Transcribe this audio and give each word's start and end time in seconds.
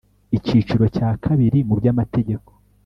icyiciro 0.37 0.85
cya 0.95 1.09
kabiri 1.23 1.59
mu 1.67 1.73
by 1.79 1.87
amategeko 1.93 2.49